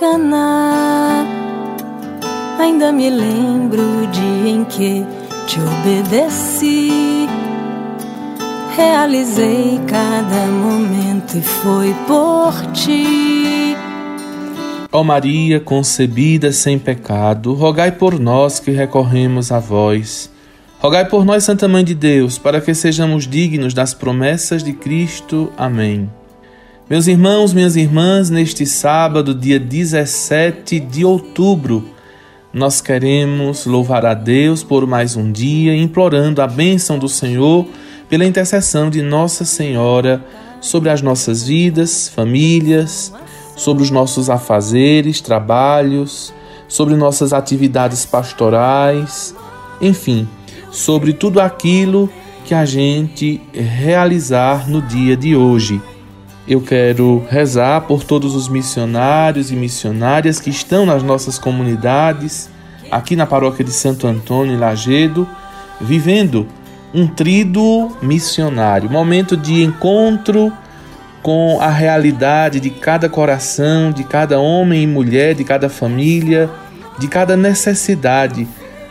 [0.00, 1.26] Caná.
[2.58, 5.04] Ainda me lembro o dia em que
[5.46, 7.28] te obedeci.
[8.74, 13.76] Realizei cada momento e foi por ti.
[14.90, 20.30] Ó Maria, concebida sem pecado, rogai por nós que recorremos a vós.
[20.78, 25.52] Rogai por nós, Santa Mãe de Deus, para que sejamos dignos das promessas de Cristo.
[25.58, 26.08] Amém.
[26.90, 31.84] Meus irmãos, minhas irmãs, neste sábado, dia 17 de outubro,
[32.52, 37.64] nós queremos louvar a Deus por mais um dia, implorando a bênção do Senhor
[38.08, 40.20] pela intercessão de Nossa Senhora
[40.60, 43.12] sobre as nossas vidas, famílias,
[43.54, 46.34] sobre os nossos afazeres, trabalhos,
[46.66, 49.32] sobre nossas atividades pastorais,
[49.80, 50.26] enfim,
[50.72, 52.10] sobre tudo aquilo
[52.44, 55.80] que a gente realizar no dia de hoje.
[56.50, 62.50] Eu quero rezar por todos os missionários e missionárias que estão nas nossas comunidades,
[62.90, 65.28] aqui na paróquia de Santo Antônio, em Lagedo,
[65.80, 66.48] vivendo
[66.92, 70.52] um trido missionário, momento de encontro
[71.22, 76.50] com a realidade de cada coração, de cada homem e mulher, de cada família,
[76.98, 78.48] de cada necessidade,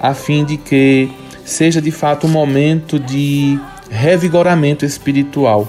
[0.00, 1.12] a fim de que
[1.44, 3.60] seja de fato um momento de
[3.90, 5.68] revigoramento espiritual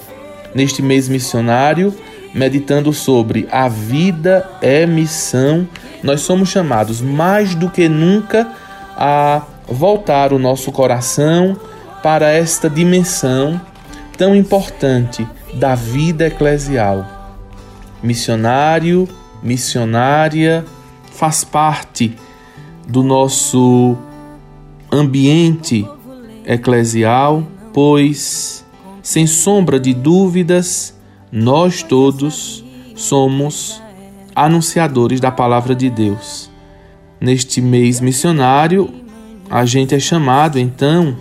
[0.53, 1.93] neste mês missionário,
[2.33, 5.67] meditando sobre a vida é missão,
[6.01, 8.51] nós somos chamados mais do que nunca
[8.95, 11.57] a voltar o nosso coração
[12.01, 13.59] para esta dimensão
[14.17, 17.39] tão importante da vida eclesial.
[18.01, 19.07] Missionário,
[19.41, 20.65] missionária,
[21.11, 22.15] faz parte
[22.87, 23.95] do nosso
[24.91, 25.87] ambiente
[26.45, 28.62] eclesial, pois
[29.03, 30.97] sem sombra de dúvidas,
[31.29, 32.63] nós todos
[32.95, 33.81] somos
[34.33, 36.49] anunciadores da palavra de Deus.
[37.19, 38.89] Neste mês missionário,
[39.49, 41.17] a gente é chamado então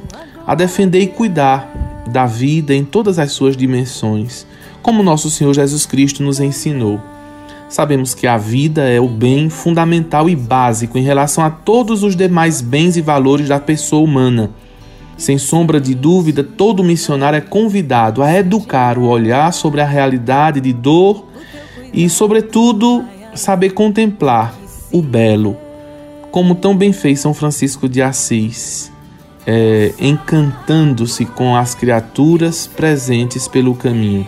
[0.47, 4.46] a defender e cuidar da vida em todas as suas dimensões,
[4.80, 7.01] como nosso Senhor Jesus Cristo nos ensinou.
[7.68, 12.14] Sabemos que a vida é o bem fundamental e básico em relação a todos os
[12.14, 14.51] demais bens e valores da pessoa humana
[15.22, 20.60] sem sombra de dúvida, todo missionário é convidado a educar o olhar sobre a realidade
[20.60, 21.28] de dor
[21.92, 24.52] e, sobretudo, saber contemplar
[24.90, 25.56] o belo,
[26.33, 28.90] como tão bem fez São Francisco de Assis,
[29.46, 34.27] é, encantando-se com as criaturas presentes pelo caminho.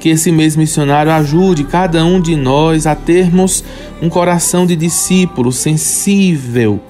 [0.00, 3.62] Que esse mês missionário ajude cada um de nós a termos
[4.00, 6.80] um coração de discípulo sensível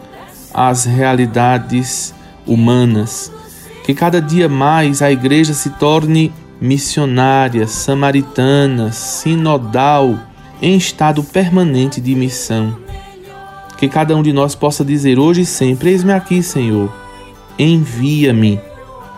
[0.54, 2.15] às realidades
[2.47, 3.33] humanas.
[3.84, 10.19] Que cada dia mais a igreja se torne missionária, samaritana, sinodal,
[10.61, 12.77] em estado permanente de missão.
[13.78, 16.93] Que cada um de nós possa dizer hoje e sempre: Eis-me aqui, Senhor,
[17.59, 18.61] envia-me.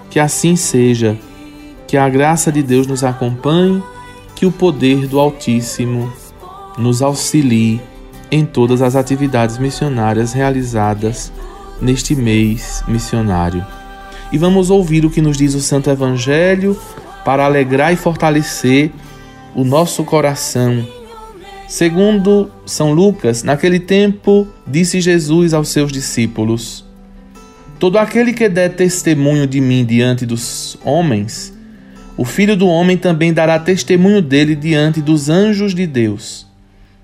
[0.09, 1.19] Que assim seja.
[1.89, 3.83] Que a graça de Deus nos acompanhe,
[4.35, 6.11] que o poder do Altíssimo
[6.79, 7.81] nos auxilie
[8.31, 11.31] em todas as atividades missionárias realizadas
[11.83, 13.65] neste mês missionário.
[14.33, 16.79] E vamos ouvir o que nos diz o Santo Evangelho
[17.25, 18.91] para alegrar e fortalecer
[19.55, 20.87] o nosso coração.
[21.69, 26.85] Segundo São Lucas, naquele tempo disse Jesus aos seus discípulos:
[27.79, 31.53] Todo aquele que der testemunho de mim diante dos homens,
[32.17, 36.47] o Filho do Homem também dará testemunho dele diante dos anjos de Deus.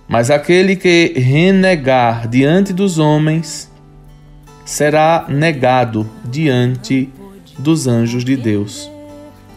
[0.06, 3.68] Mas aquele que renegar diante dos homens,
[4.69, 7.09] será negado diante
[7.59, 8.91] dos anjos de Deus.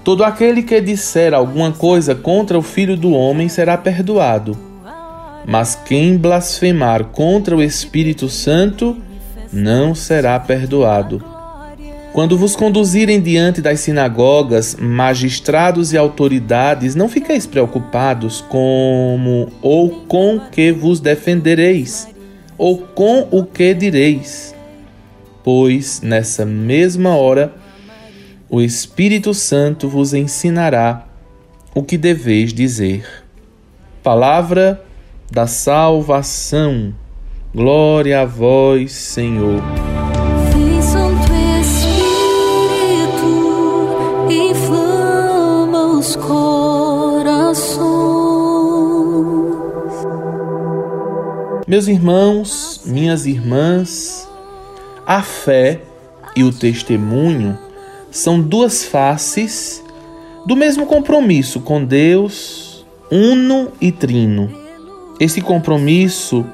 [0.06, 4.58] Todo aquele que disser alguma coisa contra o Filho do Homem será perdoado.
[5.46, 8.96] Mas quem blasfemar contra o Espírito Santo
[9.52, 11.22] não será perdoado.
[12.14, 20.40] Quando vos conduzirem diante das sinagogas, magistrados e autoridades, não fiqueis preocupados como ou com
[20.40, 22.08] que vos defendereis,
[22.58, 24.56] ou com o que direis
[25.44, 27.54] pois nessa mesma hora
[28.50, 31.08] o Espírito Santo vos ensinará
[31.74, 33.06] o que deveis dizer.
[34.04, 34.84] Palavra
[35.32, 36.94] da salvação.
[37.56, 39.62] Glória a vós, Senhor.
[40.54, 43.22] Vem, Santo Espírito,
[44.30, 47.82] inflama os corações.
[51.66, 54.28] Meus irmãos, minhas irmãs,
[55.06, 55.80] a fé
[56.36, 57.58] e o testemunho
[58.10, 59.84] são duas faces
[60.46, 64.52] do mesmo compromisso com Deus, uno e trino.
[65.20, 66.46] Esse compromisso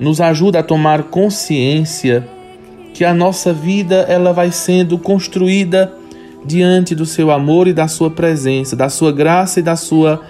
[0.00, 2.26] nos ajuda a tomar consciência
[2.94, 5.92] que a nossa vida ela vai sendo construída
[6.44, 10.20] diante do seu amor e da sua presença, da sua graça e da sua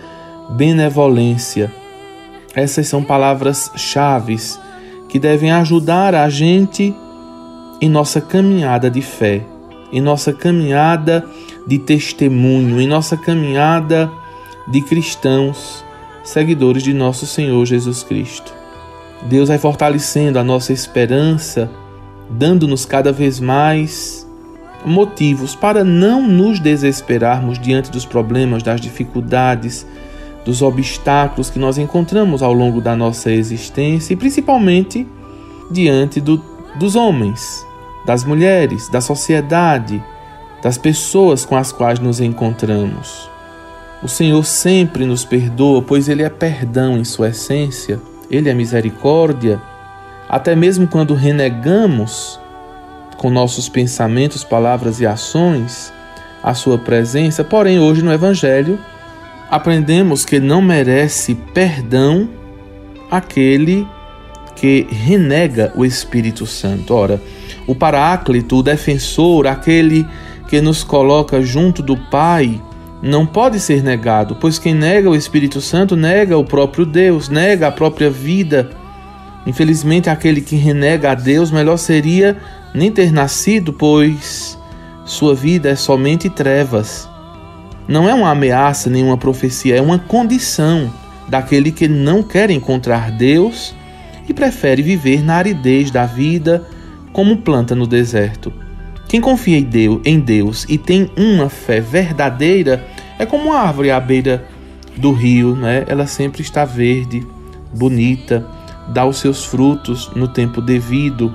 [0.50, 1.72] benevolência.
[2.54, 4.58] Essas são palavras chaves
[5.08, 6.94] que devem ajudar a gente
[7.82, 9.44] em nossa caminhada de fé,
[9.92, 11.26] em nossa caminhada
[11.66, 14.08] de testemunho, em nossa caminhada
[14.68, 15.84] de cristãos,
[16.22, 18.54] seguidores de nosso Senhor Jesus Cristo.
[19.22, 21.68] Deus vai fortalecendo a nossa esperança,
[22.30, 24.28] dando-nos cada vez mais
[24.84, 29.84] motivos para não nos desesperarmos diante dos problemas, das dificuldades,
[30.44, 35.04] dos obstáculos que nós encontramos ao longo da nossa existência e principalmente
[35.68, 36.40] diante do,
[36.78, 37.66] dos homens,
[38.04, 40.02] das mulheres, da sociedade,
[40.62, 43.28] das pessoas com as quais nos encontramos.
[44.02, 48.00] O Senhor sempre nos perdoa, pois Ele é perdão em sua essência,
[48.30, 49.60] Ele é misericórdia.
[50.28, 52.40] Até mesmo quando renegamos
[53.16, 55.92] com nossos pensamentos, palavras e ações
[56.42, 58.78] a Sua presença, porém, hoje no Evangelho,
[59.48, 62.28] aprendemos que não merece perdão
[63.08, 64.01] aquele que
[64.90, 66.94] renega o Espírito Santo.
[66.94, 67.20] Ora,
[67.66, 70.06] o Paráclito, o defensor, aquele
[70.48, 72.60] que nos coloca junto do Pai,
[73.02, 77.66] não pode ser negado, pois quem nega o Espírito Santo nega o próprio Deus, nega
[77.66, 78.70] a própria vida.
[79.44, 82.36] Infelizmente, aquele que renega a Deus, melhor seria
[82.72, 84.56] nem ter nascido, pois
[85.04, 87.08] sua vida é somente trevas.
[87.88, 90.92] Não é uma ameaça nem uma profecia, é uma condição
[91.28, 93.74] daquele que não quer encontrar Deus
[94.32, 96.66] prefere viver na aridez da vida
[97.12, 98.52] como planta no deserto.
[99.08, 102.84] Quem confia em Deus, em Deus e tem uma fé verdadeira
[103.18, 104.44] é como uma árvore à beira
[104.96, 105.84] do rio, né?
[105.86, 107.26] Ela sempre está verde,
[107.72, 108.46] bonita,
[108.88, 111.32] dá os seus frutos no tempo devido,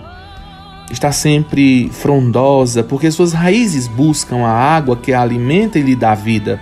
[0.92, 6.14] está sempre frondosa, porque suas raízes buscam a água que a alimenta e lhe dá
[6.14, 6.60] vida.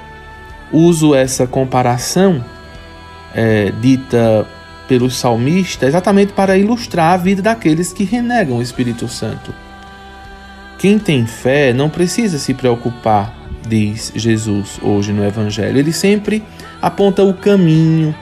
[0.72, 2.44] Uso essa comparação
[3.34, 4.48] é, dita
[4.88, 9.54] pelos salmistas exatamente para ilustrar a vida daqueles que renegam o Espírito Santo.
[10.78, 13.34] Quem tem fé não precisa se preocupar,
[13.68, 15.78] diz Jesus hoje no Evangelho.
[15.78, 16.44] Ele sempre
[16.82, 18.14] aponta o caminho,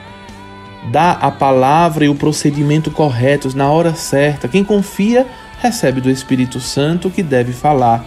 [0.90, 4.48] dá a palavra e o procedimento corretos na hora certa.
[4.48, 5.26] Quem confia
[5.60, 8.04] recebe do Espírito Santo que deve falar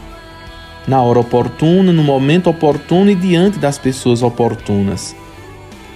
[0.87, 5.15] na hora oportuna, no momento oportuno e diante das pessoas oportunas.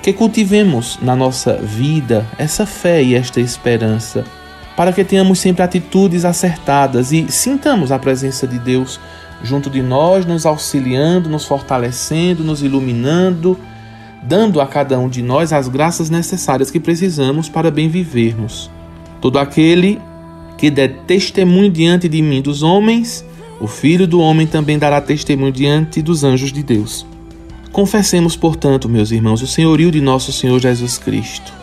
[0.01, 4.25] Que cultivemos na nossa vida essa fé e esta esperança
[4.75, 8.99] para que tenhamos sempre atitudes acertadas e sintamos a presença de Deus
[9.43, 13.59] junto de nós, nos auxiliando, nos fortalecendo, nos iluminando,
[14.23, 18.69] dando a cada um de nós as graças necessárias que precisamos para bem vivermos.
[19.19, 19.99] Todo aquele
[20.57, 23.25] que der testemunho diante de mim dos homens,
[23.59, 27.05] o Filho do Homem também dará testemunho diante dos anjos de Deus.
[27.71, 31.61] Confessemos, portanto, meus irmãos, o senhorio de nosso Senhor Jesus Cristo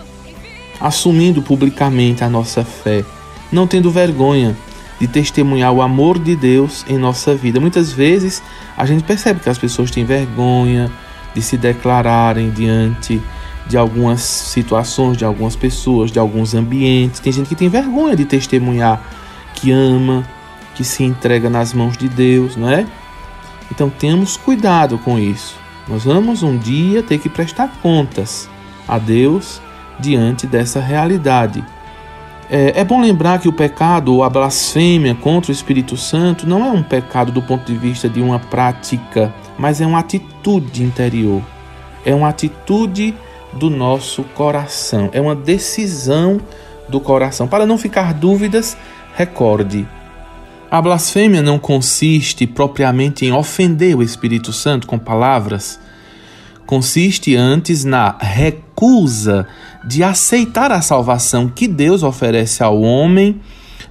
[0.81, 3.05] assumindo publicamente a nossa fé,
[3.51, 4.57] não tendo vergonha
[5.01, 7.61] de testemunhar o amor de Deus em nossa vida.
[7.61, 8.43] Muitas vezes
[8.77, 10.91] a gente percebe que as pessoas têm vergonha
[11.35, 13.21] de se declararem diante
[13.67, 17.21] de algumas situações, de algumas pessoas, de alguns ambientes.
[17.21, 19.03] Tem gente que tem vergonha de testemunhar
[19.55, 20.25] que ama,
[20.75, 22.87] que se entrega nas mãos de Deus, não é?
[23.71, 25.68] Então temos cuidado com isso.
[25.88, 28.49] Nós vamos um dia ter que prestar contas
[28.87, 29.61] a Deus
[29.99, 31.64] diante dessa realidade.
[32.50, 36.64] É, é, bom lembrar que o pecado ou a blasfêmia contra o Espírito Santo não
[36.64, 41.42] é um pecado do ponto de vista de uma prática, mas é uma atitude interior,
[42.07, 43.14] é uma atitude
[43.52, 46.40] do nosso coração, é uma decisão
[46.88, 47.47] do coração.
[47.47, 48.76] Para não ficar dúvidas,
[49.14, 49.87] recorde.
[50.71, 55.81] A blasfêmia não consiste propriamente em ofender o Espírito Santo com palavras,
[56.67, 59.47] consiste antes na recusa
[59.87, 63.41] de aceitar a salvação que Deus oferece ao homem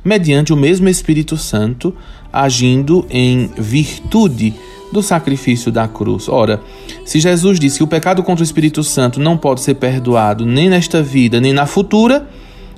[0.06, 1.96] mediante o mesmo Espírito Santo,
[2.32, 4.54] agindo em virtude
[4.94, 6.30] do sacrifício da cruz.
[6.30, 6.62] Ora,
[7.04, 10.70] se Jesus disse que o pecado contra o Espírito Santo não pode ser perdoado nem
[10.70, 12.30] nesta vida nem na futura,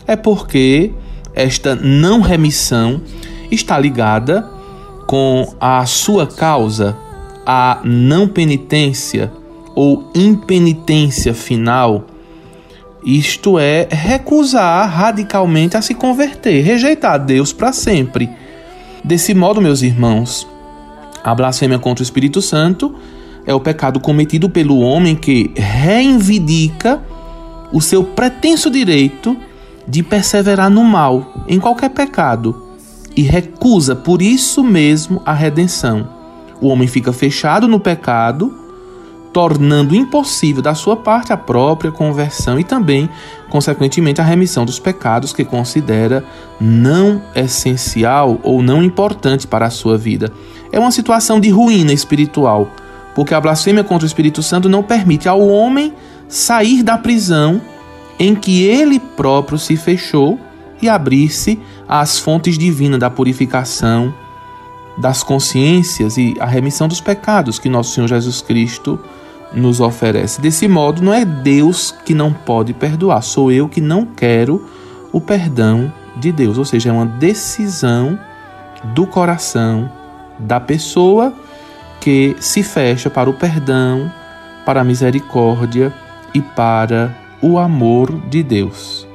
[0.07, 0.93] é porque
[1.35, 3.01] esta não remissão
[3.51, 4.49] está ligada
[5.05, 6.95] com a sua causa,
[7.45, 9.31] a não penitência
[9.75, 12.05] ou impenitência final,
[13.03, 18.29] isto é, recusar radicalmente a se converter, rejeitar Deus para sempre.
[19.03, 20.47] Desse modo, meus irmãos,
[21.23, 22.93] a blasfêmia contra o Espírito Santo
[23.45, 27.01] é o pecado cometido pelo homem que reivindica
[27.71, 29.37] o seu pretenso direito
[29.87, 32.68] de perseverar no mal, em qualquer pecado,
[33.19, 36.07] e recusa por isso mesmo a redenção.
[36.61, 38.57] O homem fica fechado no pecado,
[39.33, 43.09] tornando impossível da sua parte a própria conversão e também,
[43.49, 46.23] consequentemente, a remissão dos pecados que considera
[46.61, 50.31] não essencial ou não importante para a sua vida.
[50.71, 52.69] É uma situação de ruína espiritual,
[53.13, 55.93] porque a blasfêmia contra o Espírito Santo não permite ao homem
[56.29, 57.59] sair da prisão
[58.17, 60.39] em que ele próprio se fechou
[60.81, 61.59] e abrir-se
[61.89, 64.13] às fontes divinas da purificação
[64.95, 68.99] das consciências e a remissão dos pecados que nosso Senhor Jesus Cristo
[69.53, 70.39] nos oferece.
[70.39, 74.63] Desse modo, não é Deus que não pode perdoar, sou eu que não quero
[75.11, 76.57] o perdão de Deus.
[76.57, 78.19] Ou seja, é uma decisão
[78.93, 79.91] do coração
[80.37, 81.33] da pessoa
[81.99, 84.11] que se fecha para o perdão,
[84.65, 85.93] para a misericórdia
[86.33, 89.07] e para o amor de Deus.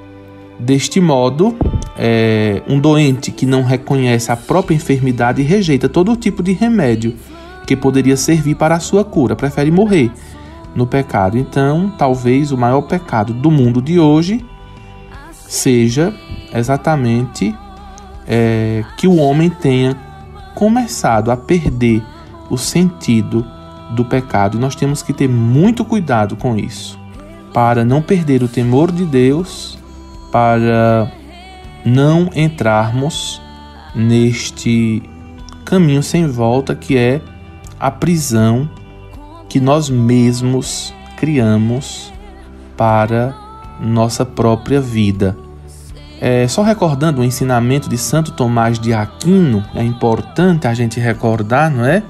[0.58, 1.56] Deste modo,
[1.96, 7.14] é, um doente que não reconhece a própria enfermidade rejeita todo tipo de remédio
[7.66, 10.10] que poderia servir para a sua cura, prefere morrer
[10.74, 11.38] no pecado.
[11.38, 14.44] Então, talvez o maior pecado do mundo de hoje
[15.32, 16.12] seja
[16.52, 17.54] exatamente
[18.26, 19.96] é, que o homem tenha
[20.54, 22.02] começado a perder
[22.50, 23.46] o sentido
[23.94, 24.56] do pecado.
[24.56, 26.98] E nós temos que ter muito cuidado com isso,
[27.52, 29.78] para não perder o temor de Deus,
[30.32, 31.10] para
[31.84, 33.40] não entrarmos
[33.94, 35.02] neste
[35.64, 37.20] caminho sem volta que é
[37.78, 38.68] a prisão
[39.48, 42.12] que nós mesmos criamos
[42.76, 43.34] para
[43.80, 45.36] nossa própria vida.
[46.20, 51.70] É, só recordando o ensinamento de Santo Tomás de Aquino, é importante a gente recordar,
[51.70, 52.02] não é?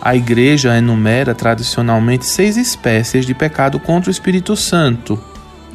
[0.00, 5.18] A igreja enumera tradicionalmente seis espécies de pecado contra o Espírito Santo.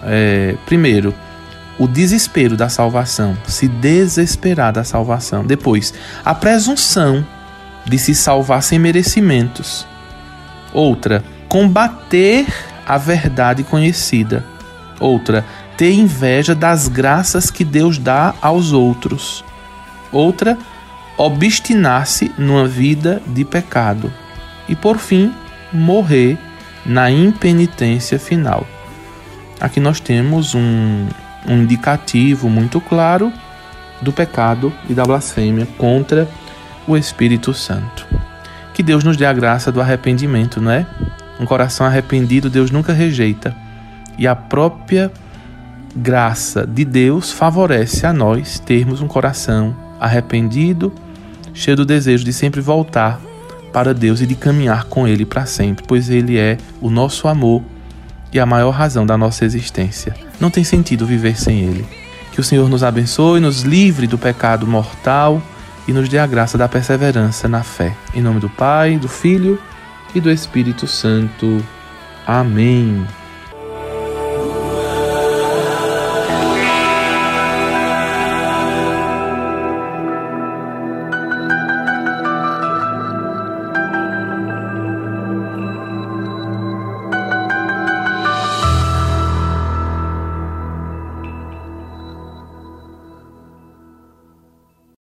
[0.04, 1.14] É, primeiro,
[1.78, 5.46] o desespero da salvação, se desesperar da salvação.
[5.46, 7.26] Depois, a presunção
[7.86, 9.86] de se salvar sem merecimentos.
[10.74, 12.46] Outra, combater
[12.86, 14.44] a verdade conhecida.
[15.00, 15.46] Outra,
[15.78, 19.44] ter inveja das graças que Deus dá aos outros.
[20.12, 20.58] Outra,
[21.18, 24.12] obstinar-se numa vida de pecado
[24.68, 25.34] e, por fim,
[25.72, 26.38] morrer
[26.86, 28.66] na impenitência final.
[29.60, 31.08] Aqui nós temos um,
[31.48, 33.32] um indicativo muito claro
[34.02, 36.28] do pecado e da blasfêmia contra
[36.88, 38.06] o Espírito Santo.
[38.74, 40.86] Que Deus nos dê a graça do arrependimento, não é?
[41.40, 43.56] Um coração arrependido Deus nunca rejeita.
[44.18, 45.12] E a própria
[45.96, 50.94] graça de Deus favorece a nós termos um coração arrependido
[51.54, 53.20] cheio do desejo de sempre voltar
[53.72, 57.64] para Deus e de caminhar com Ele para sempre, pois Ele é o nosso amor
[58.36, 60.14] e a maior razão da nossa existência.
[60.42, 61.88] Não tem sentido viver sem Ele.
[62.34, 65.42] Que o Senhor nos abençoe, nos livre do pecado mortal
[65.88, 67.96] e nos dê a graça da perseverança na fé.
[68.14, 69.58] Em nome do Pai, do Filho
[70.14, 71.64] e do Espírito Santo.
[72.28, 73.08] Amém.